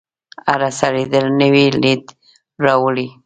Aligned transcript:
هره 0.47 0.69
څیرېدل 0.79 1.25
نوی 1.41 1.65
لید 1.81 2.03
راوړي. 2.65 3.07